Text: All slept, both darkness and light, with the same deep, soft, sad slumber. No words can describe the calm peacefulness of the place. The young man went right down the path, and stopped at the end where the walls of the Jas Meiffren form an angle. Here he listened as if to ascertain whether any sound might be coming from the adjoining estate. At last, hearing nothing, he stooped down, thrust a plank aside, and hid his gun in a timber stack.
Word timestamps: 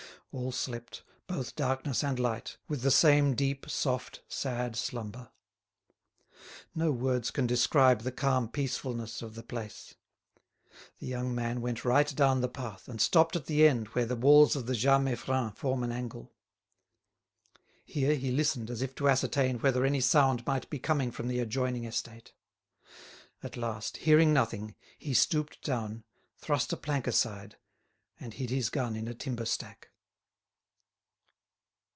All 0.33 0.53
slept, 0.53 1.03
both 1.27 1.57
darkness 1.57 2.05
and 2.05 2.17
light, 2.17 2.55
with 2.69 2.83
the 2.83 2.89
same 2.89 3.35
deep, 3.35 3.69
soft, 3.69 4.21
sad 4.29 4.77
slumber. 4.77 5.29
No 6.73 6.89
words 6.93 7.31
can 7.31 7.45
describe 7.45 8.03
the 8.03 8.13
calm 8.13 8.47
peacefulness 8.47 9.21
of 9.21 9.35
the 9.35 9.43
place. 9.43 9.95
The 10.99 11.05
young 11.07 11.35
man 11.35 11.59
went 11.59 11.83
right 11.83 12.07
down 12.15 12.39
the 12.39 12.47
path, 12.47 12.87
and 12.87 13.01
stopped 13.01 13.35
at 13.35 13.47
the 13.47 13.67
end 13.67 13.87
where 13.89 14.05
the 14.05 14.15
walls 14.15 14.55
of 14.55 14.67
the 14.67 14.73
Jas 14.73 15.01
Meiffren 15.01 15.51
form 15.51 15.83
an 15.83 15.91
angle. 15.91 16.31
Here 17.83 18.15
he 18.15 18.31
listened 18.31 18.69
as 18.69 18.81
if 18.81 18.95
to 18.95 19.09
ascertain 19.09 19.59
whether 19.59 19.83
any 19.83 19.99
sound 19.99 20.45
might 20.45 20.69
be 20.69 20.79
coming 20.79 21.11
from 21.11 21.27
the 21.27 21.39
adjoining 21.39 21.83
estate. 21.83 22.31
At 23.43 23.57
last, 23.57 23.97
hearing 23.97 24.31
nothing, 24.31 24.75
he 24.97 25.13
stooped 25.13 25.61
down, 25.61 26.05
thrust 26.37 26.71
a 26.71 26.77
plank 26.77 27.05
aside, 27.05 27.57
and 28.17 28.33
hid 28.35 28.49
his 28.49 28.69
gun 28.69 28.95
in 28.95 29.09
a 29.09 29.13
timber 29.13 29.43
stack. 29.43 29.89